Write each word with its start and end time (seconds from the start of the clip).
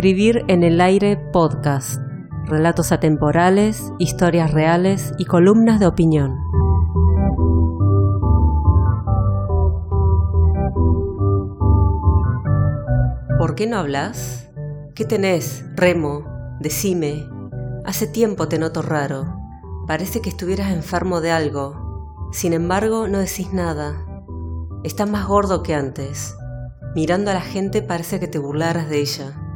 Escribir 0.00 0.46
en 0.48 0.62
el 0.62 0.80
aire 0.80 1.18
podcast. 1.18 2.00
Relatos 2.46 2.90
atemporales, 2.90 3.92
historias 3.98 4.50
reales 4.50 5.12
y 5.18 5.26
columnas 5.26 5.78
de 5.78 5.86
opinión. 5.86 6.38
¿Por 13.36 13.54
qué 13.54 13.66
no 13.66 13.76
hablas? 13.76 14.48
¿Qué 14.94 15.04
tenés, 15.04 15.66
Remo? 15.76 16.24
Decime. 16.60 17.28
Hace 17.84 18.06
tiempo 18.06 18.48
te 18.48 18.58
noto 18.58 18.80
raro. 18.80 19.26
Parece 19.86 20.22
que 20.22 20.30
estuvieras 20.30 20.72
enfermo 20.72 21.20
de 21.20 21.30
algo. 21.30 22.30
Sin 22.32 22.54
embargo, 22.54 23.06
no 23.06 23.18
decís 23.18 23.52
nada. 23.52 24.06
Estás 24.82 25.10
más 25.10 25.26
gordo 25.26 25.62
que 25.62 25.74
antes. 25.74 26.34
Mirando 26.94 27.30
a 27.30 27.34
la 27.34 27.42
gente 27.42 27.82
parece 27.82 28.18
que 28.18 28.28
te 28.28 28.38
burlaras 28.38 28.88
de 28.88 28.98
ella. 28.98 29.49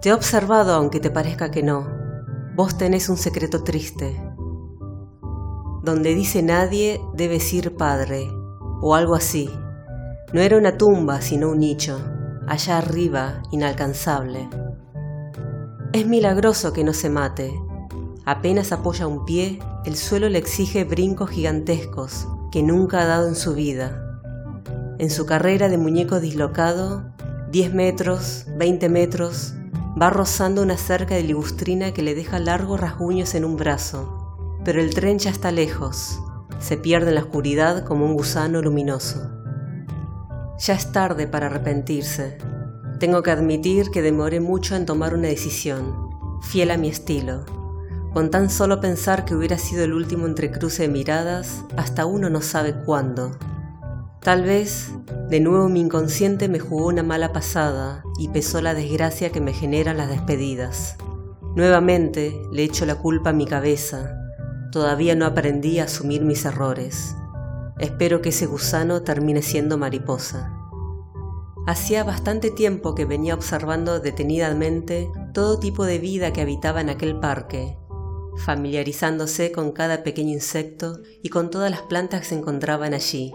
Te 0.00 0.10
he 0.10 0.12
observado 0.12 0.74
aunque 0.74 1.00
te 1.00 1.10
parezca 1.10 1.50
que 1.50 1.62
no. 1.62 1.86
Vos 2.54 2.78
tenés 2.78 3.08
un 3.08 3.16
secreto 3.16 3.64
triste. 3.64 4.22
Donde 5.82 6.14
dice 6.14 6.42
nadie 6.42 7.00
debes 7.14 7.52
ir 7.52 7.76
padre, 7.76 8.28
o 8.80 8.94
algo 8.94 9.14
así. 9.14 9.50
No 10.32 10.40
era 10.40 10.58
una 10.58 10.76
tumba, 10.76 11.20
sino 11.20 11.50
un 11.50 11.60
nicho, 11.60 11.98
allá 12.46 12.78
arriba, 12.78 13.42
inalcanzable. 13.50 14.48
Es 15.92 16.06
milagroso 16.06 16.72
que 16.72 16.84
no 16.84 16.92
se 16.92 17.08
mate. 17.08 17.54
Apenas 18.24 18.72
apoya 18.72 19.06
un 19.06 19.24
pie, 19.24 19.60
el 19.84 19.96
suelo 19.96 20.28
le 20.28 20.38
exige 20.38 20.84
brincos 20.84 21.30
gigantescos 21.30 22.26
que 22.50 22.62
nunca 22.62 23.02
ha 23.02 23.06
dado 23.06 23.28
en 23.28 23.36
su 23.36 23.54
vida. 23.54 24.20
En 24.98 25.10
su 25.10 25.26
carrera 25.26 25.68
de 25.68 25.78
muñeco 25.78 26.20
dislocado, 26.20 27.12
10 27.50 27.74
metros, 27.74 28.46
20 28.56 28.88
metros, 28.88 29.54
Va 30.00 30.10
rozando 30.10 30.60
una 30.60 30.76
cerca 30.76 31.14
de 31.14 31.22
libustrina 31.22 31.92
que 31.92 32.02
le 32.02 32.14
deja 32.14 32.38
largos 32.38 32.78
rasguños 32.78 33.34
en 33.34 33.46
un 33.46 33.56
brazo, 33.56 34.58
pero 34.62 34.82
el 34.82 34.94
tren 34.94 35.18
ya 35.18 35.30
está 35.30 35.50
lejos, 35.52 36.20
se 36.58 36.76
pierde 36.76 37.08
en 37.08 37.14
la 37.14 37.22
oscuridad 37.22 37.82
como 37.84 38.04
un 38.04 38.12
gusano 38.12 38.60
luminoso. 38.60 39.30
Ya 40.58 40.74
es 40.74 40.92
tarde 40.92 41.26
para 41.26 41.46
arrepentirse. 41.46 42.36
Tengo 42.98 43.22
que 43.22 43.30
admitir 43.30 43.90
que 43.90 44.02
demoré 44.02 44.40
mucho 44.40 44.76
en 44.76 44.84
tomar 44.84 45.14
una 45.14 45.28
decisión, 45.28 46.10
fiel 46.42 46.72
a 46.72 46.76
mi 46.76 46.88
estilo. 46.88 47.46
Con 48.12 48.30
tan 48.30 48.50
solo 48.50 48.82
pensar 48.82 49.24
que 49.24 49.34
hubiera 49.34 49.56
sido 49.56 49.84
el 49.84 49.94
último 49.94 50.26
entrecruce 50.26 50.82
de 50.82 50.88
miradas, 50.88 51.64
hasta 51.78 52.04
uno 52.04 52.28
no 52.28 52.42
sabe 52.42 52.74
cuándo. 52.74 53.32
Tal 54.26 54.42
vez, 54.42 54.90
de 55.30 55.38
nuevo 55.38 55.68
mi 55.68 55.78
inconsciente 55.78 56.48
me 56.48 56.58
jugó 56.58 56.88
una 56.88 57.04
mala 57.04 57.32
pasada 57.32 58.02
y 58.18 58.26
pesó 58.26 58.60
la 58.60 58.74
desgracia 58.74 59.30
que 59.30 59.40
me 59.40 59.52
generan 59.52 59.98
las 59.98 60.08
despedidas. 60.08 60.96
Nuevamente 61.54 62.34
le 62.50 62.64
echo 62.64 62.86
la 62.86 62.96
culpa 62.96 63.30
a 63.30 63.32
mi 63.32 63.46
cabeza. 63.46 64.18
Todavía 64.72 65.14
no 65.14 65.26
aprendí 65.26 65.78
a 65.78 65.84
asumir 65.84 66.24
mis 66.24 66.44
errores. 66.44 67.14
Espero 67.78 68.20
que 68.20 68.30
ese 68.30 68.46
gusano 68.46 69.02
termine 69.02 69.42
siendo 69.42 69.78
mariposa. 69.78 70.52
Hacía 71.68 72.02
bastante 72.02 72.50
tiempo 72.50 72.96
que 72.96 73.04
venía 73.04 73.32
observando 73.32 74.00
detenidamente 74.00 75.08
todo 75.34 75.60
tipo 75.60 75.84
de 75.84 76.00
vida 76.00 76.32
que 76.32 76.40
habitaba 76.40 76.80
en 76.80 76.90
aquel 76.90 77.20
parque, 77.20 77.78
familiarizándose 78.38 79.52
con 79.52 79.70
cada 79.70 80.02
pequeño 80.02 80.32
insecto 80.32 80.98
y 81.22 81.28
con 81.28 81.48
todas 81.48 81.70
las 81.70 81.82
plantas 81.82 82.22
que 82.22 82.26
se 82.26 82.34
encontraban 82.34 82.92
allí. 82.92 83.32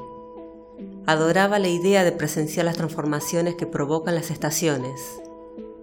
Adoraba 1.11 1.59
la 1.59 1.67
idea 1.67 2.05
de 2.05 2.13
presenciar 2.13 2.65
las 2.65 2.77
transformaciones 2.77 3.55
que 3.55 3.65
provocan 3.65 4.15
las 4.15 4.31
estaciones. 4.31 5.21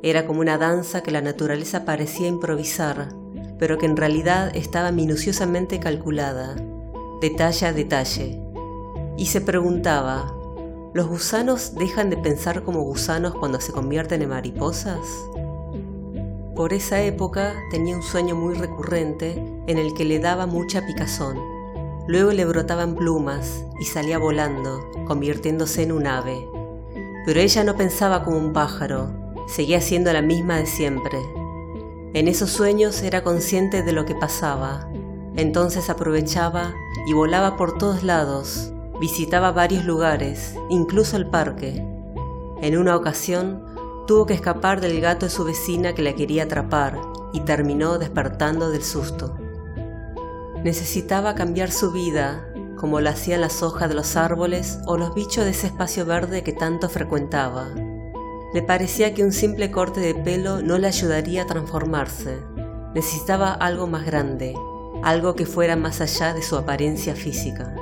Era 0.02 0.26
como 0.26 0.40
una 0.40 0.56
danza 0.56 1.02
que 1.02 1.10
la 1.10 1.20
naturaleza 1.20 1.84
parecía 1.84 2.28
improvisar, 2.28 3.10
pero 3.58 3.76
que 3.76 3.84
en 3.84 3.98
realidad 3.98 4.56
estaba 4.56 4.90
minuciosamente 4.90 5.80
calculada, 5.80 6.56
detalle 7.20 7.66
a 7.66 7.74
detalle. 7.74 8.40
Y 9.18 9.26
se 9.26 9.42
preguntaba, 9.42 10.34
¿los 10.94 11.06
gusanos 11.06 11.74
dejan 11.74 12.08
de 12.08 12.16
pensar 12.16 12.62
como 12.62 12.80
gusanos 12.80 13.34
cuando 13.34 13.60
se 13.60 13.72
convierten 13.72 14.22
en 14.22 14.30
mariposas? 14.30 15.06
Por 16.56 16.72
esa 16.72 17.02
época 17.02 17.54
tenía 17.70 17.94
un 17.94 18.02
sueño 18.02 18.34
muy 18.34 18.54
recurrente 18.54 19.32
en 19.66 19.76
el 19.76 19.92
que 19.92 20.06
le 20.06 20.20
daba 20.20 20.46
mucha 20.46 20.86
picazón 20.86 21.57
Luego 22.08 22.32
le 22.32 22.46
brotaban 22.46 22.94
plumas 22.94 23.66
y 23.78 23.84
salía 23.84 24.16
volando, 24.16 24.80
convirtiéndose 25.06 25.82
en 25.82 25.92
un 25.92 26.06
ave. 26.06 26.48
Pero 27.26 27.38
ella 27.38 27.64
no 27.64 27.76
pensaba 27.76 28.24
como 28.24 28.38
un 28.38 28.54
pájaro, 28.54 29.10
seguía 29.46 29.82
siendo 29.82 30.10
la 30.14 30.22
misma 30.22 30.56
de 30.56 30.64
siempre. 30.64 31.18
En 32.14 32.26
esos 32.26 32.48
sueños 32.48 33.02
era 33.02 33.22
consciente 33.22 33.82
de 33.82 33.92
lo 33.92 34.06
que 34.06 34.14
pasaba, 34.14 34.88
entonces 35.36 35.90
aprovechaba 35.90 36.72
y 37.06 37.12
volaba 37.12 37.58
por 37.58 37.76
todos 37.76 38.02
lados, 38.02 38.72
visitaba 38.98 39.52
varios 39.52 39.84
lugares, 39.84 40.54
incluso 40.70 41.18
el 41.18 41.28
parque. 41.28 41.84
En 42.62 42.78
una 42.78 42.96
ocasión 42.96 43.62
tuvo 44.06 44.24
que 44.24 44.32
escapar 44.32 44.80
del 44.80 44.98
gato 45.02 45.26
de 45.26 45.30
su 45.30 45.44
vecina 45.44 45.94
que 45.94 46.00
la 46.00 46.14
quería 46.14 46.44
atrapar 46.44 46.98
y 47.34 47.40
terminó 47.40 47.98
despertando 47.98 48.70
del 48.70 48.82
susto. 48.82 49.36
Necesitaba 50.64 51.36
cambiar 51.36 51.70
su 51.70 51.92
vida, 51.92 52.44
como 52.76 53.00
lo 53.00 53.10
hacían 53.10 53.40
las 53.40 53.62
hojas 53.62 53.88
de 53.88 53.94
los 53.94 54.16
árboles 54.16 54.80
o 54.86 54.96
los 54.96 55.14
bichos 55.14 55.44
de 55.44 55.50
ese 55.50 55.68
espacio 55.68 56.04
verde 56.04 56.42
que 56.42 56.52
tanto 56.52 56.88
frecuentaba. 56.88 57.68
Le 58.52 58.62
parecía 58.62 59.14
que 59.14 59.22
un 59.22 59.30
simple 59.30 59.70
corte 59.70 60.00
de 60.00 60.16
pelo 60.16 60.60
no 60.60 60.78
le 60.78 60.88
ayudaría 60.88 61.42
a 61.42 61.46
transformarse. 61.46 62.38
Necesitaba 62.92 63.52
algo 63.52 63.86
más 63.86 64.04
grande, 64.04 64.54
algo 65.04 65.36
que 65.36 65.46
fuera 65.46 65.76
más 65.76 66.00
allá 66.00 66.34
de 66.34 66.42
su 66.42 66.56
apariencia 66.56 67.14
física. 67.14 67.76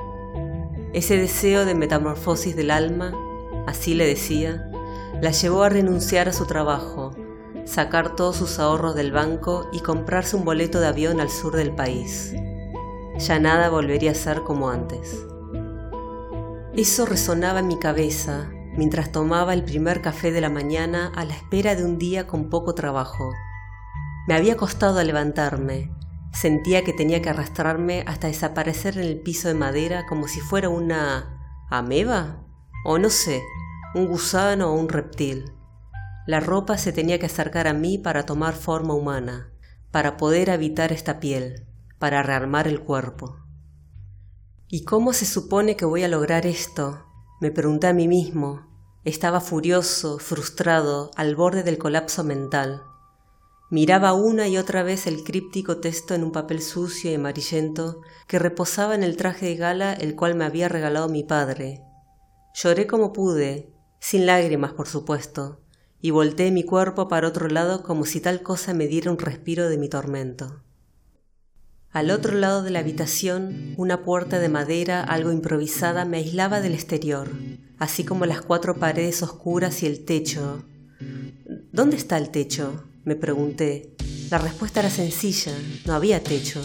Ese 0.92 1.16
deseo 1.16 1.64
de 1.64 1.74
metamorfosis 1.74 2.56
del 2.56 2.70
alma, 2.70 3.14
así 3.66 3.94
le 3.94 4.06
decía, 4.06 4.70
la 5.22 5.30
llevó 5.30 5.62
a 5.62 5.70
renunciar 5.70 6.28
a 6.28 6.34
su 6.34 6.44
trabajo, 6.44 7.12
sacar 7.64 8.16
todos 8.16 8.36
sus 8.36 8.58
ahorros 8.58 8.94
del 8.94 9.12
banco 9.12 9.66
y 9.72 9.80
comprarse 9.80 10.36
un 10.36 10.44
boleto 10.44 10.78
de 10.78 10.88
avión 10.88 11.20
al 11.20 11.30
sur 11.30 11.56
del 11.56 11.74
país 11.74 12.34
ya 13.18 13.38
nada 13.38 13.70
volvería 13.70 14.10
a 14.10 14.14
ser 14.14 14.42
como 14.42 14.68
antes. 14.68 15.26
Eso 16.74 17.06
resonaba 17.06 17.60
en 17.60 17.68
mi 17.68 17.78
cabeza 17.78 18.50
mientras 18.76 19.10
tomaba 19.10 19.54
el 19.54 19.64
primer 19.64 20.02
café 20.02 20.32
de 20.32 20.42
la 20.42 20.50
mañana 20.50 21.10
a 21.14 21.24
la 21.24 21.34
espera 21.34 21.74
de 21.74 21.84
un 21.84 21.98
día 21.98 22.26
con 22.26 22.50
poco 22.50 22.74
trabajo. 22.74 23.32
Me 24.28 24.34
había 24.34 24.56
costado 24.56 25.02
levantarme, 25.02 25.90
sentía 26.32 26.84
que 26.84 26.92
tenía 26.92 27.22
que 27.22 27.30
arrastrarme 27.30 28.04
hasta 28.06 28.26
desaparecer 28.26 28.98
en 28.98 29.04
el 29.04 29.20
piso 29.20 29.48
de 29.48 29.54
madera 29.54 30.04
como 30.06 30.28
si 30.28 30.40
fuera 30.40 30.68
una 30.68 31.66
ameba 31.70 32.44
o 32.84 32.98
no 32.98 33.08
sé, 33.08 33.42
un 33.94 34.06
gusano 34.06 34.70
o 34.70 34.74
un 34.74 34.90
reptil. 34.90 35.52
La 36.26 36.40
ropa 36.40 36.76
se 36.76 36.92
tenía 36.92 37.18
que 37.18 37.26
acercar 37.26 37.66
a 37.68 37.72
mí 37.72 37.96
para 37.96 38.26
tomar 38.26 38.54
forma 38.54 38.94
humana, 38.94 39.52
para 39.90 40.18
poder 40.18 40.50
habitar 40.50 40.92
esta 40.92 41.18
piel 41.20 41.66
para 41.98 42.22
rearmar 42.22 42.68
el 42.68 42.80
cuerpo. 42.80 43.36
¿Y 44.68 44.84
cómo 44.84 45.12
se 45.12 45.26
supone 45.26 45.76
que 45.76 45.84
voy 45.84 46.02
a 46.02 46.08
lograr 46.08 46.46
esto? 46.46 47.04
Me 47.40 47.50
pregunté 47.50 47.86
a 47.86 47.92
mí 47.92 48.08
mismo. 48.08 48.66
Estaba 49.04 49.40
furioso, 49.40 50.18
frustrado, 50.18 51.10
al 51.16 51.36
borde 51.36 51.62
del 51.62 51.78
colapso 51.78 52.24
mental. 52.24 52.82
Miraba 53.70 54.12
una 54.12 54.48
y 54.48 54.58
otra 54.58 54.82
vez 54.82 55.06
el 55.06 55.22
críptico 55.24 55.78
texto 55.78 56.14
en 56.14 56.24
un 56.24 56.32
papel 56.32 56.62
sucio 56.62 57.10
y 57.10 57.14
amarillento 57.14 58.00
que 58.26 58.38
reposaba 58.38 58.94
en 58.94 59.02
el 59.02 59.16
traje 59.16 59.46
de 59.46 59.56
gala 59.56 59.92
el 59.92 60.16
cual 60.16 60.34
me 60.34 60.44
había 60.44 60.68
regalado 60.68 61.08
mi 61.08 61.24
padre. 61.24 61.82
Lloré 62.54 62.86
como 62.86 63.12
pude, 63.12 63.72
sin 64.00 64.26
lágrimas 64.26 64.72
por 64.72 64.88
supuesto, 64.88 65.60
y 66.00 66.10
volteé 66.10 66.50
mi 66.50 66.64
cuerpo 66.64 67.08
para 67.08 67.28
otro 67.28 67.48
lado 67.48 67.82
como 67.82 68.04
si 68.04 68.20
tal 68.20 68.42
cosa 68.42 68.72
me 68.72 68.86
diera 68.86 69.10
un 69.10 69.18
respiro 69.18 69.68
de 69.68 69.78
mi 69.78 69.88
tormento. 69.88 70.65
Al 71.96 72.10
otro 72.10 72.36
lado 72.36 72.62
de 72.62 72.70
la 72.70 72.80
habitación, 72.80 73.72
una 73.78 74.04
puerta 74.04 74.38
de 74.38 74.50
madera 74.50 75.02
algo 75.02 75.32
improvisada 75.32 76.04
me 76.04 76.18
aislaba 76.18 76.60
del 76.60 76.74
exterior, 76.74 77.30
así 77.78 78.04
como 78.04 78.26
las 78.26 78.42
cuatro 78.42 78.76
paredes 78.76 79.22
oscuras 79.22 79.82
y 79.82 79.86
el 79.86 80.04
techo. 80.04 80.62
¿Dónde 81.72 81.96
está 81.96 82.18
el 82.18 82.28
techo? 82.28 82.84
me 83.04 83.16
pregunté. 83.16 83.94
La 84.30 84.36
respuesta 84.36 84.80
era 84.80 84.90
sencilla, 84.90 85.54
no 85.86 85.94
había 85.94 86.22
techo. 86.22 86.60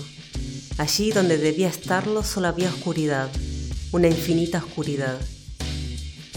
Allí 0.77 1.13
donde 1.13 1.37
debía 1.37 1.69
estarlo 1.69 2.23
solo 2.23 2.47
había 2.49 2.67
oscuridad, 2.67 3.31
una 3.93 4.09
infinita 4.09 4.57
oscuridad. 4.57 5.17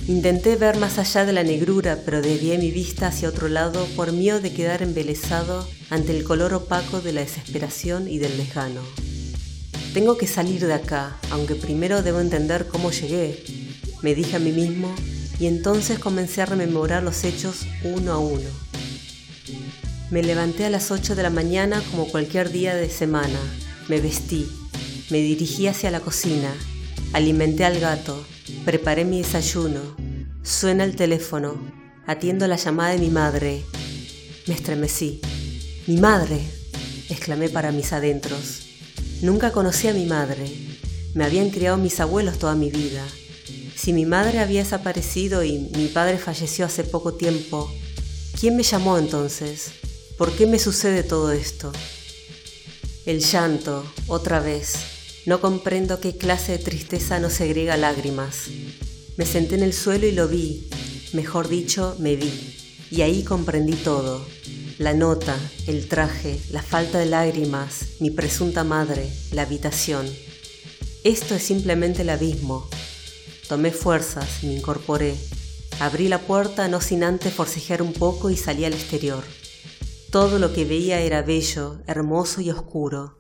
Intenté 0.07 0.57
ver 0.57 0.79
más 0.79 0.99
allá 0.99 1.25
de 1.25 1.33
la 1.33 1.43
negrura, 1.43 1.99
pero 2.05 2.21
desvié 2.21 2.59
mi 2.59 2.71
vista 2.71 3.07
hacia 3.07 3.29
otro 3.29 3.49
lado 3.49 3.87
por 3.97 4.13
miedo 4.13 4.41
de 4.41 4.53
quedar 4.53 4.83
embelesado 4.83 5.67
ante 5.89 6.15
el 6.15 6.25
color 6.25 6.53
opaco 6.53 7.01
de 7.01 7.15
la 7.15 7.23
desesperación 7.23 8.07
y 8.07 8.19
del 8.19 8.37
desgano. 8.37 8.83
Tengo 9.95 10.19
que 10.19 10.27
salir 10.27 10.67
de 10.67 10.75
acá, 10.75 11.17
aunque 11.31 11.55
primero 11.55 12.03
debo 12.03 12.21
entender 12.21 12.67
cómo 12.67 12.91
llegué, 12.91 13.43
me 14.03 14.15
dije 14.15 14.37
a 14.37 14.41
mí 14.41 14.53
mismo, 14.53 14.95
y 15.41 15.47
entonces 15.47 15.99
comencé 15.99 16.43
a 16.43 16.47
rememorar 16.47 17.03
los 17.03 17.25
hechos 17.25 17.61
uno 17.83 18.13
a 18.13 18.19
uno. 18.19 18.51
Me 20.11 20.23
levanté 20.23 20.67
a 20.67 20.71
las 20.71 20.91
8 20.91 21.17
de 21.17 21.23
la 21.23 21.31
mañana 21.31 21.83
como 21.91 22.07
cualquier 22.09 22.51
día 22.53 22.75
de 22.75 22.91
semana. 22.91 23.39
Me 23.89 24.01
vestí. 24.01 24.47
Me 25.11 25.19
dirigí 25.19 25.67
hacia 25.67 25.91
la 25.91 26.01
cocina. 26.01 26.53
Alimenté 27.15 27.65
al 27.65 27.81
gato. 27.81 28.25
Preparé 28.65 29.05
mi 29.05 29.19
desayuno. 29.19 29.81
Suena 30.43 30.85
el 30.85 30.97
teléfono. 30.97 31.55
Atiendo 32.07 32.47
la 32.47 32.57
llamada 32.57 32.93
de 32.93 32.99
mi 32.99 33.11
madre. 33.11 33.63
Me 34.47 34.55
estremecí. 34.55 35.21
¡Mi 35.87 35.99
madre! 35.99 36.41
exclamé 37.11 37.51
para 37.51 37.73
mis 37.73 37.93
adentros. 37.93 38.63
Nunca 39.21 39.53
conocí 39.53 39.89
a 39.89 39.93
mi 39.93 40.07
madre. 40.07 40.51
Me 41.13 41.25
habían 41.25 41.51
criado 41.51 41.77
mis 41.77 42.01
abuelos 42.01 42.39
toda 42.39 42.55
mi 42.55 42.71
vida. 42.71 43.07
Si 43.77 43.93
mi 43.93 44.07
madre 44.07 44.39
había 44.39 44.63
desaparecido 44.63 45.45
y 45.45 45.59
mi 45.59 45.89
padre 45.89 46.17
falleció 46.17 46.65
hace 46.65 46.85
poco 46.85 47.13
tiempo, 47.13 47.71
¿quién 48.41 48.57
me 48.57 48.63
llamó 48.63 48.97
entonces? 48.97 49.73
¿Por 50.17 50.33
qué 50.33 50.47
me 50.47 50.59
sucede 50.59 51.03
todo 51.03 51.33
esto? 51.33 51.71
El 53.05 53.21
llanto, 53.21 53.85
otra 54.07 54.41
vez. 54.41 54.94
No 55.27 55.41
comprendo 55.41 56.01
qué 56.01 56.17
clase 56.17 56.53
de 56.53 56.59
tristeza 56.59 57.19
no 57.19 57.31
segrega 57.31 57.77
lágrimas. 57.77 58.49
Me 59.17 59.27
senté 59.27 59.55
en 59.55 59.63
el 59.63 59.73
suelo 59.73 60.07
y 60.07 60.13
lo 60.13 60.29
vi, 60.29 60.69
mejor 61.13 61.49
dicho, 61.49 61.97
me 61.99 62.17
vi. 62.17 62.33
Y 62.91 63.03
ahí 63.03 63.23
comprendí 63.23 63.75
todo. 63.75 64.27
La 64.79 64.93
nota, 64.93 65.39
el 65.67 65.89
traje, 65.89 66.41
la 66.51 66.63
falta 66.63 66.99
de 66.99 67.07
lágrimas, 67.07 68.01
mi 68.01 68.11
presunta 68.11 68.65
madre, 68.65 69.09
la 69.33 69.43
habitación. 69.43 70.07
Esto 71.05 71.35
es 71.35 71.43
simplemente 71.43 72.03
el 72.03 72.11
abismo, 72.11 72.69
Tomé 73.49 73.73
fuerzas, 73.73 74.43
me 74.43 74.55
incorporé. 74.55 75.15
Abrí 75.79 76.09
la 76.09 76.19
puerta 76.19 76.67
no 76.69 76.81
sin 76.81 77.05
antes 77.05 77.35
forcejear 77.35 77.83
un 77.83 77.93
poco 77.93 78.31
y 78.31 78.37
salí 78.39 78.65
al 78.65 78.73
exterior. 78.73 79.23
Todo 80.11 80.39
lo 80.39 80.55
que 80.55 80.65
veía 80.65 81.01
era 81.01 81.21
bello, 81.21 81.83
hermoso 81.87 82.41
y 82.41 82.51
oscuro. 82.51 83.19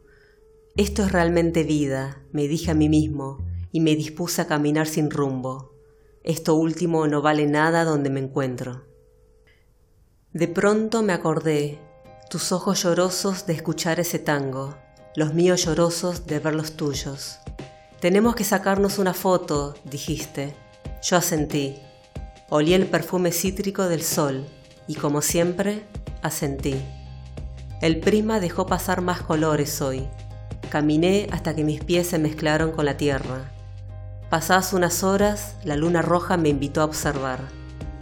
Esto 0.76 1.05
es 1.05 1.12
realmente 1.12 1.62
vida, 1.62 2.21
me 2.32 2.49
dije 2.49 2.73
a 2.73 2.75
mí 2.75 2.88
mismo, 2.88 3.38
y 3.71 3.79
me 3.79 3.94
dispuse 3.94 4.43
a 4.43 4.49
caminar 4.49 4.88
sin 4.88 5.09
rumbo. 5.09 5.73
Esto 6.25 6.56
último 6.56 7.06
no 7.06 7.23
vale 7.23 7.47
nada 7.47 7.85
donde 7.85 8.11
me 8.11 8.19
encuentro. 8.19 8.85
De 10.32 10.49
pronto 10.49 11.05
me 11.05 11.12
acordé, 11.12 11.79
tus 12.29 12.50
ojos 12.50 12.82
llorosos 12.82 13.47
de 13.47 13.53
escuchar 13.53 14.00
ese 14.00 14.19
tango, 14.19 14.75
los 15.15 15.32
míos 15.32 15.65
llorosos 15.65 16.26
de 16.26 16.41
ver 16.41 16.56
los 16.56 16.73
tuyos. 16.73 17.38
Tenemos 18.00 18.35
que 18.35 18.43
sacarnos 18.43 18.99
una 18.99 19.15
foto, 19.15 19.77
dijiste. 19.85 20.56
Yo 21.05 21.17
asentí. 21.19 21.77
Olí 22.50 22.75
el 22.75 22.87
perfume 22.87 23.31
cítrico 23.31 23.87
del 23.87 24.03
sol 24.03 24.44
y 24.88 24.97
como 24.97 25.23
siempre, 25.23 25.85
asentí. 26.20 26.75
El 27.81 28.00
prima 28.00 28.41
dejó 28.41 28.67
pasar 28.67 29.03
más 29.03 29.23
colores 29.23 29.81
hoy. 29.81 30.09
Caminé 30.71 31.29
hasta 31.31 31.55
que 31.55 31.65
mis 31.65 31.83
pies 31.83 32.09
se 32.09 32.19
mezclaron 32.19 32.73
con 32.73 32.85
la 32.85 32.97
tierra. 32.97 33.51
Pasadas 34.31 34.73
unas 34.73 35.05
horas, 35.05 35.57
la 35.65 35.77
luna 35.77 36.03
roja 36.03 36.37
me 36.37 36.49
invitó 36.49 36.81
a 36.81 36.85
observar. 36.85 37.41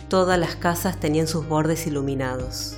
Todas 0.08 0.38
las 0.38 0.56
casas 0.56 0.98
tenían 0.98 1.26
sus 1.26 1.46
bordes 1.46 1.86
iluminados. 1.86 2.76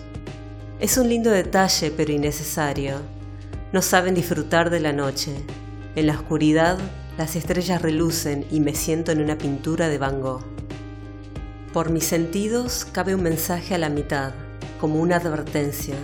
Es 0.81 0.99
un 0.99 1.09
lindo 1.09 1.31
detalle, 1.31 1.91
pero 1.91 2.13
innecesario. 2.13 2.97
No 3.73 3.83
saben 3.83 4.15
disfrutar 4.15 4.71
de 4.71 4.81
la 4.81 4.93
noche. 4.93 5.35
En 5.95 6.09
la 6.09 6.15
oscuridad 6.15 6.79
las 7.17 7.37
estrellas 7.37 7.81
relucen 7.81 8.45
y 8.51 8.59
me 8.59 8.75
siento 8.75 9.13
en 9.13 9.21
una 9.21 9.39
pintura 9.39 9.89
de 9.89 9.99
Van 9.99 10.21
Gogh. 10.21 10.43
Por 11.73 11.91
mis 11.91 12.05
sentidos 12.05 12.85
cabe 12.91 13.15
un 13.15 13.23
mensaje 13.23 13.75
a 13.75 13.79
la 13.79 13.89
mitad, 13.89 14.33
como 14.81 15.01
una 15.01 15.17
advertencia. 15.17 15.95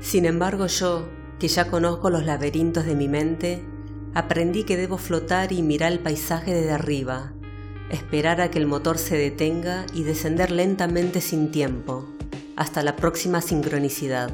Sin 0.00 0.24
embargo 0.24 0.66
yo, 0.66 1.08
que 1.40 1.48
ya 1.48 1.68
conozco 1.68 2.10
los 2.10 2.24
laberintos 2.24 2.84
de 2.84 2.94
mi 2.94 3.08
mente, 3.08 3.64
aprendí 4.14 4.62
que 4.62 4.76
debo 4.76 4.98
flotar 4.98 5.50
y 5.50 5.62
mirar 5.62 5.90
el 5.90 5.98
paisaje 5.98 6.54
desde 6.54 6.70
arriba, 6.70 7.32
esperar 7.90 8.40
a 8.40 8.50
que 8.50 8.58
el 8.58 8.66
motor 8.66 8.98
se 8.98 9.16
detenga 9.16 9.86
y 9.92 10.04
descender 10.04 10.52
lentamente 10.52 11.20
sin 11.20 11.50
tiempo, 11.50 12.06
hasta 12.54 12.82
la 12.82 12.94
próxima 12.94 13.40
sincronicidad. 13.40 14.30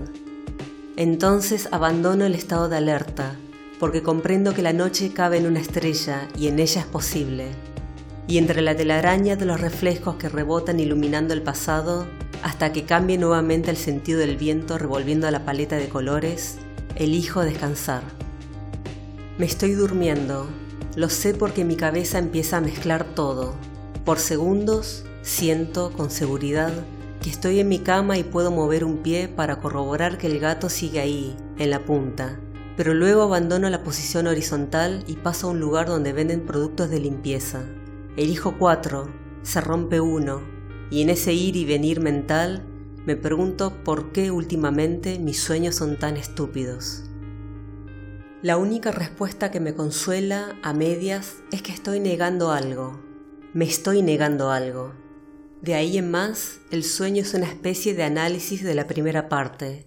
Entonces 0.97 1.69
abandono 1.71 2.27
el 2.27 2.35
estado 2.35 2.69
de 2.69 2.77
alerta 2.77 3.37
porque 3.79 4.03
comprendo 4.03 4.55
que 4.55 4.63
la 4.63 4.73
noche 4.73 5.13
cabe 5.13 5.39
en 5.39 5.47
una 5.47 5.61
estrella 5.61 6.29
y 6.37 6.49
en 6.49 6.59
ella 6.59 6.81
es 6.81 6.87
posible. 6.87 7.49
Y 8.27 8.39
entre 8.39 8.63
la 8.63 8.75
telaraña 8.75 9.37
de 9.37 9.45
los 9.45 9.61
reflejos 9.61 10.17
que 10.17 10.29
rebotan 10.29 10.81
iluminando 10.81 11.35
el 11.35 11.43
pasado, 11.43 12.07
hasta 12.43 12.73
que 12.73 12.85
cambie 12.85 13.19
nuevamente 13.19 13.71
el 13.71 13.77
sentido 13.77 14.19
del 14.19 14.37
viento 14.37 14.79
revolviendo 14.79 15.31
la 15.31 15.45
paleta 15.45 15.77
de 15.77 15.89
colores, 15.89 16.59
elijo 16.97 17.43
descansar. 17.43 18.03
Me 19.39 19.45
estoy 19.45 19.73
durmiendo, 19.73 20.49
lo 20.97 21.11
sé 21.11 21.35
porque 21.35 21.65
mi 21.65 21.77
cabeza 21.77 22.19
empieza 22.19 22.57
a 22.57 22.63
mezclar 22.63 23.05
todo. 23.05 23.55
Por 24.05 24.19
segundos 24.19 25.05
siento 25.21 25.93
con 25.93 26.11
seguridad 26.11 26.73
que 27.23 27.29
estoy 27.29 27.61
en 27.61 27.69
mi 27.69 27.81
cama 27.81 28.17
y 28.17 28.25
puedo 28.25 28.51
mover 28.51 28.85
un 28.85 28.99
pie 28.99 29.29
para 29.29 29.61
corroborar 29.61 30.17
que 30.17 30.27
el 30.27 30.41
gato 30.41 30.71
sigue 30.71 31.01
ahí, 31.01 31.37
en 31.59 31.71
la 31.71 31.85
punta, 31.85 32.41
pero 32.77 32.95
luego 32.95 33.23
abandono 33.23 33.69
la 33.69 33.83
posición 33.83 34.27
horizontal 34.27 35.05
y 35.07 35.17
paso 35.17 35.49
a 35.49 35.51
un 35.51 35.61
lugar 35.61 35.89
donde 35.89 36.13
venden 36.13 36.47
productos 36.47 36.89
de 36.89 37.01
limpieza. 37.01 37.65
Elijo 38.17 38.57
cuatro, 38.59 39.09
se 39.43 39.61
rompe 39.61 40.01
uno, 40.01 40.41
y 40.91 41.03
en 41.03 41.11
ese 41.11 41.35
ir 41.35 41.57
y 41.57 41.65
venir 41.65 42.01
mental 42.01 42.65
me 43.07 43.17
pregunto 43.17 43.73
por 43.85 44.13
qué 44.13 44.31
últimamente 44.31 45.19
mis 45.19 45.41
sueños 45.41 45.77
son 45.77 45.99
tan 45.99 46.17
estúpidos. 46.17 47.05
La 48.43 48.59
única 48.59 48.91
respuesta 48.91 49.51
que 49.51 49.61
me 49.61 49.75
consuela 49.75 50.57
a 50.63 50.75
medias 50.75 51.37
es 51.53 51.63
que 51.63 51.73
estoy 51.73 52.01
negando 52.01 52.53
algo. 52.53 53.01
Me 53.55 53.65
estoy 53.65 54.03
negando 54.03 54.51
algo. 54.51 54.93
De 55.63 55.75
ahí 55.75 55.97
en 55.97 56.11
más, 56.11 56.59
el 56.71 56.85
sueño 56.85 57.23
es 57.23 57.33
una 57.33 57.47
especie 57.47 57.95
de 57.95 58.03
análisis 58.03 58.63
de 58.63 58.75
la 58.75 58.87
primera 58.87 59.31
parte, 59.31 59.87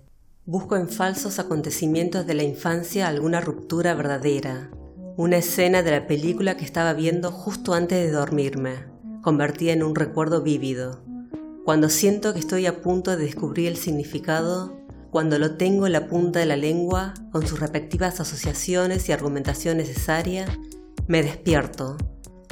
Busco 0.52 0.76
en 0.78 0.90
falsos 0.90 1.38
acontecimientos 1.38 2.26
de 2.26 2.34
la 2.34 2.42
infancia 2.42 3.08
alguna 3.08 3.40
ruptura 3.40 3.94
verdadera, 3.94 4.72
una 5.16 5.38
escena 5.38 5.84
de 5.84 5.92
la 5.92 6.08
película 6.08 6.58
que 6.58 6.66
estaba 6.66 6.94
viendo 6.94 7.32
justo 7.32 7.76
antes 7.76 8.04
de 8.04 8.10
dormirme, 8.10 8.88
convertida 9.22 9.74
en 9.74 9.84
un 9.84 9.94
recuerdo 9.94 10.42
vívido. 10.42 11.04
Cuando 11.66 11.90
siento 11.90 12.34
que 12.34 12.40
estoy 12.40 12.66
a 12.66 12.82
punto 12.82 13.12
de 13.12 13.24
descubrir 13.24 13.68
el 13.68 13.78
significado, 13.78 14.80
cuando 15.12 15.40
lo 15.40 15.56
tengo 15.56 15.88
en 15.88 15.94
la 15.94 16.08
punta 16.08 16.40
de 16.40 16.46
la 16.46 16.56
lengua, 16.56 17.14
con 17.32 17.46
sus 17.46 17.60
respectivas 17.60 18.20
asociaciones 18.20 19.10
y 19.10 19.12
argumentación 19.12 19.78
necesaria, 19.78 20.46
me 21.08 21.24
despierto. 21.24 21.98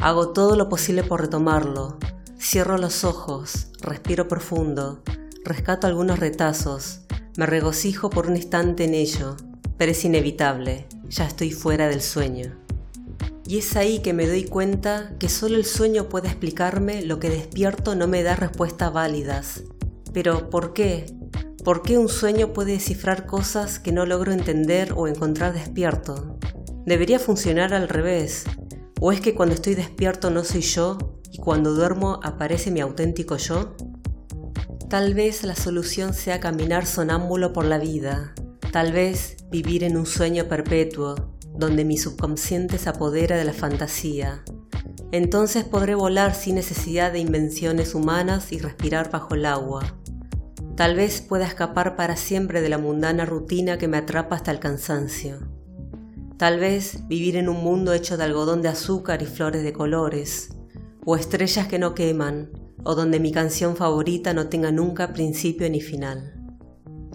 Hago 0.02 0.30
todo 0.30 0.56
lo 0.56 0.70
posible 0.70 1.04
por 1.04 1.22
retomarlo. 1.22 1.98
Cierro 2.40 2.78
los 2.78 3.04
ojos, 3.04 3.72
respiro 3.82 4.28
profundo, 4.28 5.04
rescato 5.44 5.88
algunos 5.88 6.20
retazos, 6.20 7.02
me 7.38 7.46
regocijo 7.46 8.10
por 8.10 8.28
un 8.28 8.36
instante 8.36 8.84
en 8.84 8.94
ello, 8.94 9.38
pero 9.78 9.92
es 9.92 10.04
inevitable, 10.06 10.88
ya 11.10 11.26
estoy 11.26 11.52
fuera 11.52 11.88
del 11.88 12.02
sueño. 12.02 12.67
Y 13.48 13.60
es 13.60 13.78
ahí 13.78 14.00
que 14.00 14.12
me 14.12 14.28
doy 14.28 14.44
cuenta 14.44 15.14
que 15.20 15.30
solo 15.30 15.56
el 15.56 15.64
sueño 15.64 16.10
puede 16.10 16.28
explicarme 16.28 17.02
lo 17.02 17.18
que 17.18 17.30
despierto 17.30 17.96
no 17.96 18.06
me 18.06 18.22
da 18.22 18.36
respuestas 18.36 18.92
válidas. 18.92 19.64
Pero 20.12 20.50
¿por 20.50 20.74
qué? 20.74 21.06
¿Por 21.64 21.82
qué 21.82 21.98
un 21.98 22.10
sueño 22.10 22.52
puede 22.52 22.74
descifrar 22.74 23.26
cosas 23.26 23.80
que 23.80 23.94
no 23.94 24.06
logro 24.06 24.34
entender 24.34 24.94
o 24.98 25.08
encontrar 25.08 25.54
despierto? 25.54 26.38
Debería 26.86 27.20
funcionar 27.20 27.74
al 27.74 27.88
revés. 27.88 28.44
¿O 29.00 29.14
es 29.14 29.22
que 29.22 29.34
cuando 29.34 29.56
estoy 29.56 29.76
despierto 29.76 30.30
no 30.30 30.44
soy 30.44 30.62
yo 30.62 30.98
y 31.32 31.38
cuando 31.38 31.74
duermo 31.74 32.20
aparece 32.24 32.70
mi 32.70 32.82
auténtico 32.82 33.38
yo? 33.38 33.78
Tal 34.90 35.14
vez 35.14 35.44
la 35.44 35.56
solución 35.56 36.14
sea 36.14 36.42
caminar 36.42 36.86
sonámbulo 36.86 37.54
por 37.54 37.64
la 37.64 37.78
vida, 37.78 38.34
tal 38.74 38.92
vez 38.92 39.38
vivir 39.52 39.84
en 39.84 39.98
un 39.98 40.06
sueño 40.06 40.48
perpetuo, 40.48 41.37
donde 41.58 41.86
mi 41.86 41.98
subconsciente 41.98 42.78
se 42.78 42.90
apodera 42.90 43.38
de 43.38 43.46
la 43.46 43.54
fantasía. 43.54 44.44
Entonces 45.12 45.64
podré 45.64 45.96
volar 45.96 46.36
sin 46.36 46.56
necesidad 46.56 47.12
de 47.12 47.20
invenciones 47.20 47.96
humanas 47.96 48.52
y 48.52 48.60
respirar 48.60 49.10
bajo 49.10 49.36
el 49.36 49.46
agua. 49.46 49.98
Tal 50.76 50.96
vez 50.96 51.22
pueda 51.22 51.48
escapar 51.48 51.96
para 51.96 52.16
siempre 52.16 52.62
de 52.62 52.70
la 52.70 52.78
mundana 52.78 53.26
rutina 53.26 53.78
que 53.78 53.88
me 53.88 53.98
atrapa 53.98 54.36
hasta 54.36 54.52
el 54.52 54.60
cansancio. 54.60 55.40
Tal 56.38 56.60
vez 56.60 57.08
vivir 57.08 57.36
en 57.36 57.50
un 57.50 57.64
mundo 57.64 57.94
hecho 57.94 58.16
de 58.16 58.26
algodón 58.26 58.62
de 58.62 58.68
azúcar 58.68 59.24
y 59.24 59.26
flores 59.26 59.64
de 59.64 59.74
colores, 59.74 60.50
o 61.04 61.16
estrellas 61.16 61.68
que 61.68 61.80
no 61.80 61.96
queman, 61.96 62.52
o 62.84 62.94
donde 62.94 63.20
mi 63.20 63.32
canción 63.32 63.76
favorita 63.76 64.34
no 64.34 64.50
tenga 64.50 64.72
nunca 64.72 65.14
principio 65.14 65.68
ni 65.68 65.82
final. 65.82 66.36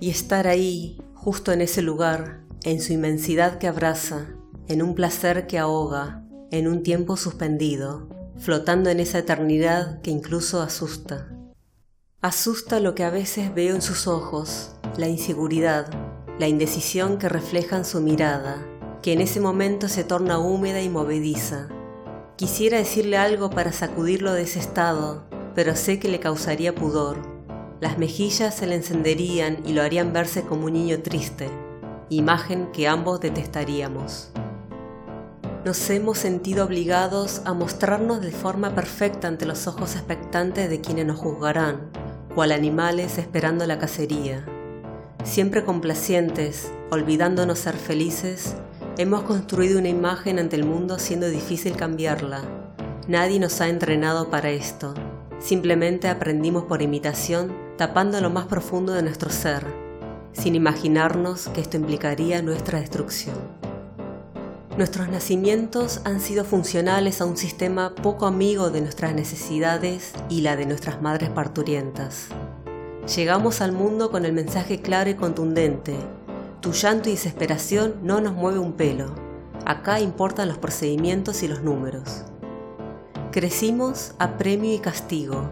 Y 0.01 0.11
estar 0.11 0.49
ahí, 0.49 0.99
justo 1.15 1.53
en 1.53 1.61
ese 1.61 1.83
lugar, 1.83 2.43
en 2.65 2.81
su 2.81 2.93
inmensidad 2.93 3.59
que 3.59 3.67
abraza, 3.67 4.29
en 4.69 4.83
un 4.83 4.95
placer 4.95 5.47
que 5.47 5.59
ahoga, 5.59 6.25
en 6.51 6.69
un 6.69 6.83
tiempo 6.83 7.17
suspendido, 7.17 8.09
flotando 8.39 8.89
en 8.91 9.01
esa 9.01 9.19
eternidad 9.19 10.01
que 10.01 10.11
incluso 10.11 10.63
asusta. 10.63 11.29
Asusta 12.21 12.79
lo 12.79 12.95
que 12.95 13.03
a 13.03 13.11
veces 13.11 13.53
veo 13.53 13.75
en 13.75 13.83
sus 13.83 14.07
ojos, 14.07 14.77
la 14.97 15.09
inseguridad, 15.09 15.91
la 16.39 16.47
indecisión 16.47 17.19
que 17.19 17.29
reflejan 17.29 17.85
su 17.85 18.01
mirada, 18.01 18.65
que 19.03 19.13
en 19.13 19.21
ese 19.21 19.41
momento 19.41 19.89
se 19.89 20.05
torna 20.05 20.39
húmeda 20.39 20.81
y 20.83 20.89
movediza. 20.89 21.69
Quisiera 22.37 22.79
decirle 22.79 23.17
algo 23.17 23.51
para 23.51 23.73
sacudirlo 23.73 24.33
de 24.33 24.43
ese 24.43 24.61
estado, 24.61 25.25
pero 25.57 25.75
sé 25.75 25.99
que 25.99 26.09
le 26.09 26.21
causaría 26.21 26.75
pudor. 26.75 27.19
Las 27.81 27.99
mejillas 27.99 28.55
se 28.55 28.69
le 28.69 28.77
encenderían 28.77 29.59
y 29.67 29.73
lo 29.73 29.83
harían 29.83 30.13
verse 30.13 30.43
como 30.43 30.67
un 30.67 30.75
niño 30.75 31.03
triste, 31.03 31.51
imagen 32.17 32.71
que 32.73 32.89
ambos 32.89 33.21
detestaríamos. 33.21 34.31
Nos 35.65 35.91
hemos 35.91 36.19
sentido 36.19 36.65
obligados 36.65 37.43
a 37.45 37.55
mostrarnos 37.55 38.21
de 38.21 38.33
forma 38.33 38.75
perfecta 38.75 39.29
ante 39.29 39.47
los 39.47 39.67
ojos 39.67 39.95
expectantes 39.95 40.69
de 40.69 40.81
quienes 40.81 41.07
nos 41.07 41.19
juzgarán, 41.19 41.91
cual 42.35 42.51
animales 42.53 43.19
esperando 43.19 43.67
la 43.67 43.79
cacería. 43.79 44.45
Siempre 45.23 45.65
complacientes, 45.65 46.73
olvidándonos 46.91 47.61
ser 47.61 47.77
felices, 47.77 48.57
hemos 48.99 49.23
construido 49.23 49.79
una 49.79 49.89
imagen 49.89 50.41
ante 50.41 50.57
el 50.57 50.65
mundo 50.65 50.99
siendo 50.99 51.29
difícil 51.29 51.77
cambiarla. 51.77 52.43
Nadie 53.07 53.39
nos 53.39 53.61
ha 53.61 53.69
entrenado 53.69 54.31
para 54.31 54.51
esto. 54.51 54.95
Simplemente 55.39 56.09
aprendimos 56.09 56.65
por 56.65 56.83
imitación, 56.83 57.53
tapando 57.77 58.21
lo 58.21 58.31
más 58.31 58.47
profundo 58.47 58.93
de 58.93 59.03
nuestro 59.03 59.31
ser, 59.31 59.82
sin 60.33 60.55
imaginarnos 60.55 61.49
que 61.49 61.61
esto 61.61 61.77
implicaría 61.77 62.43
nuestra 62.43 62.81
destrucción. 62.81 63.37
Nuestros 64.79 65.11
nacimientos 65.11 66.01
han 66.05 66.19
sido 66.19 66.47
funcionales 66.47 67.21
a 67.21 67.27
un 67.27 67.37
sistema 67.37 67.95
poco 67.95 68.25
amigo 68.25 68.71
de 68.71 68.81
nuestras 68.81 69.15
necesidades 69.15 70.15
y 70.31 70.41
la 70.41 70.57
de 70.57 70.65
nuestras 70.65 71.03
madres 71.03 71.29
parturientas. 71.29 72.29
Llegamos 73.15 73.61
al 73.61 73.73
mundo 73.73 74.11
con 74.11 74.25
el 74.25 74.33
mensaje 74.33 74.81
claro 74.81 75.11
y 75.11 75.15
contundente. 75.15 75.95
Tu 76.61 76.73
llanto 76.73 77.11
y 77.11 77.13
desesperación 77.13 77.97
no 78.03 78.23
nos 78.23 78.33
mueve 78.33 78.61
un 78.61 78.73
pelo. 78.73 79.15
Acá 79.67 80.01
importan 80.01 80.49
los 80.49 80.57
procedimientos 80.57 81.43
y 81.43 81.49
los 81.49 81.63
números. 81.63 82.25
Crecimos 83.31 84.15
a 84.19 84.39
premio 84.39 84.73
y 84.73 84.79
castigo. 84.79 85.51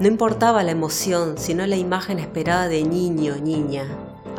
No 0.00 0.06
importaba 0.06 0.62
la 0.64 0.72
emoción, 0.72 1.38
sino 1.38 1.66
la 1.66 1.76
imagen 1.76 2.18
esperada 2.18 2.68
de 2.68 2.82
niño, 2.84 3.36
niña, 3.36 3.86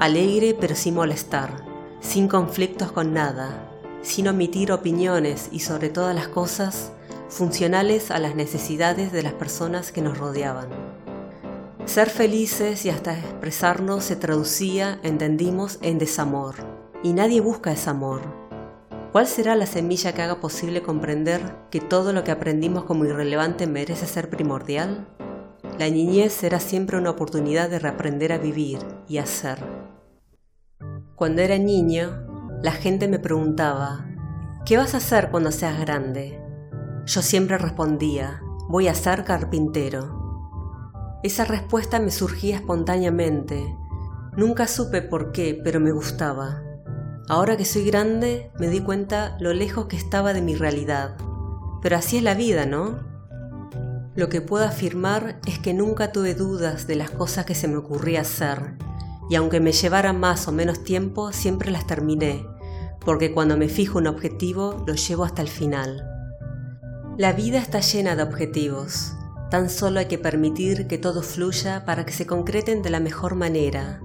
alegre 0.02 0.58
pero 0.60 0.74
sin 0.76 0.96
molestar, 0.96 1.64
sin 2.00 2.28
conflictos 2.28 2.92
con 2.92 3.14
nada, 3.14 3.70
sin 4.02 4.28
omitir 4.28 4.72
opiniones 4.72 5.50
y 5.52 5.60
sobre 5.60 5.90
todas 5.90 6.16
las 6.16 6.28
cosas 6.28 6.92
funcionales 7.30 8.10
a 8.10 8.18
las 8.18 8.34
necesidades 8.34 9.12
de 9.12 9.22
las 9.22 9.34
personas 9.34 9.92
que 9.92 10.02
nos 10.02 10.18
rodeaban. 10.18 10.70
Ser 11.86 12.10
felices 12.10 12.84
y 12.84 12.90
hasta 12.90 13.16
expresarnos 13.16 14.04
se 14.04 14.16
traducía, 14.16 15.00
entendimos, 15.04 15.78
en 15.84 16.00
desamor. 16.00 16.56
Y 17.04 17.14
nadie 17.14 17.40
busca 17.40 17.72
ese 17.72 17.92
amor. 17.92 18.22
¿Cuál 19.12 19.28
será 19.28 19.56
la 19.56 19.68
semilla 19.68 20.14
que 20.14 20.24
haga 20.24 20.40
posible 20.40 20.82
comprender 20.82 21.42
que 21.70 21.80
todo 21.80 22.12
lo 22.12 22.24
que 22.24 22.32
aprendimos 22.32 22.86
como 22.86 23.06
irrelevante 23.06 23.68
merece 23.68 24.08
ser 24.08 24.32
primordial? 24.32 25.08
La 25.78 25.90
niñez 25.90 26.34
será 26.34 26.60
siempre 26.60 26.98
una 26.98 27.12
oportunidad 27.12 27.70
de 27.70 27.78
reaprender 27.78 28.32
a 28.34 28.40
vivir 28.40 28.80
y 29.08 29.20
a 29.20 29.28
ser. 29.28 29.71
Cuando 31.22 31.44
era 31.44 31.60
niño, 31.60 32.58
la 32.64 32.72
gente 32.72 33.08
me 33.08 33.20
preguntaba, 33.20 34.08
¿qué 34.66 34.78
vas 34.78 34.96
a 34.96 34.98
hacer 34.98 35.30
cuando 35.30 35.52
seas 35.52 35.80
grande? 35.80 36.42
Yo 37.06 37.22
siempre 37.22 37.60
respondía, 37.60 38.42
voy 38.68 38.88
a 38.88 38.96
ser 38.96 39.24
carpintero. 39.24 41.20
Esa 41.22 41.46
respuesta 41.46 42.00
me 42.00 42.10
surgía 42.10 42.56
espontáneamente. 42.56 43.78
Nunca 44.36 44.66
supe 44.66 45.04
por 45.04 45.32
qué, 45.32 45.62
pero 45.64 45.80
me 45.80 45.92
gustaba. 45.92 46.64
Ahora 47.30 47.56
que 47.56 47.66
soy 47.66 47.86
grande, 47.86 48.52
me 48.58 48.70
di 48.70 48.80
cuenta 48.80 49.38
lo 49.40 49.54
lejos 49.54 49.86
que 49.86 49.98
estaba 49.98 50.34
de 50.34 50.42
mi 50.42 50.56
realidad. 50.56 51.18
Pero 51.84 51.98
así 51.98 52.18
es 52.18 52.24
la 52.24 52.34
vida, 52.34 52.66
¿no? 52.66 52.98
Lo 54.16 54.28
que 54.28 54.42
puedo 54.42 54.66
afirmar 54.66 55.40
es 55.46 55.60
que 55.60 55.76
nunca 55.76 56.12
tuve 56.12 56.34
dudas 56.34 56.88
de 56.88 56.96
las 56.96 57.12
cosas 57.12 57.46
que 57.46 57.54
se 57.54 57.68
me 57.68 57.78
ocurría 57.78 58.22
hacer, 58.22 58.74
y 59.32 59.36
aunque 59.36 59.60
me 59.60 59.72
llevara 59.72 60.14
más 60.14 60.48
o 60.48 60.52
menos 60.52 60.84
tiempo, 60.84 61.32
siempre 61.32 61.72
las 61.72 61.88
terminé, 61.88 62.46
porque 63.04 63.34
cuando 63.34 63.58
me 63.58 63.70
fijo 63.70 63.98
un 63.98 64.06
objetivo, 64.06 64.84
lo 64.86 64.94
llevo 64.94 65.24
hasta 65.24 65.42
el 65.42 65.48
final. 65.48 66.08
La 67.18 67.34
vida 67.34 67.58
está 67.58 67.80
llena 67.80 68.16
de 68.16 68.22
objetivos, 68.22 69.14
Tan 69.52 69.70
solo 69.70 70.00
hay 70.00 70.06
que 70.06 70.18
permitir 70.18 70.88
que 70.88 70.98
todo 70.98 71.22
fluya 71.22 71.84
para 71.84 72.06
que 72.06 72.14
se 72.14 72.26
concreten 72.26 72.82
de 72.82 72.90
la 72.90 73.02
mejor 73.02 73.36
manera, 73.36 74.00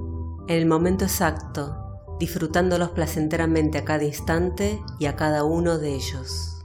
en 0.48 0.56
el 0.56 0.66
momento 0.66 1.04
exacto, 1.04 2.00
disfrutándolos 2.18 2.90
placenteramente 2.90 3.78
a 3.78 3.84
cada 3.84 4.02
instante 4.02 4.82
y 4.98 5.06
a 5.06 5.14
cada 5.14 5.44
uno 5.44 5.78
de 5.78 5.94
ellos. 5.94 6.55